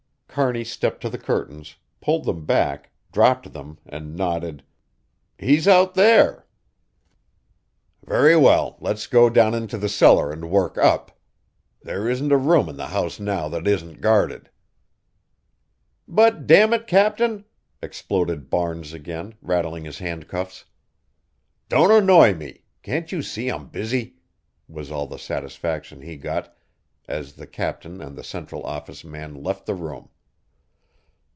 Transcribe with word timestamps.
Kearney 0.33 0.63
stepped 0.63 1.01
to 1.01 1.09
the 1.09 1.17
curtains, 1.17 1.75
pulled 1.99 2.23
them 2.23 2.45
back, 2.45 2.91
dropped 3.11 3.51
them, 3.51 3.79
and 3.85 4.15
nodded, 4.15 4.63
"He's 5.37 5.67
out 5.67 5.93
there." 5.93 6.45
"Very 8.05 8.37
well, 8.37 8.77
let's 8.79 9.07
go 9.07 9.29
down 9.29 9.53
into 9.53 9.77
the 9.77 9.89
cellar 9.89 10.31
and 10.31 10.49
work 10.49 10.77
up. 10.77 11.19
There 11.83 12.07
isn't 12.07 12.31
a 12.31 12.37
room 12.37 12.69
in 12.69 12.77
the 12.77 12.87
house 12.87 13.19
now 13.19 13.49
that 13.49 13.67
isn't 13.67 13.99
guarded." 13.99 14.49
"But, 16.07 16.47
dammit, 16.47 16.87
Captain," 16.87 17.43
exploded 17.81 18.49
Barnes 18.49 18.93
again, 18.93 19.33
rattling 19.41 19.83
his 19.83 19.99
handcuffs. 19.99 20.63
"Don't 21.67 21.91
annoy 21.91 22.35
me 22.35 22.61
can't 22.83 23.11
you 23.11 23.21
see 23.21 23.49
I'm 23.49 23.67
busy," 23.67 24.15
was 24.69 24.91
all 24.91 25.07
the 25.07 25.19
satisfaction 25.19 25.99
he 26.01 26.15
got 26.15 26.55
as 27.05 27.33
the 27.33 27.45
captain 27.47 27.99
and 28.01 28.15
the 28.15 28.23
Central 28.23 28.63
Office 28.63 29.03
man 29.03 29.35
left 29.43 29.65
the 29.65 29.75
room. 29.75 30.07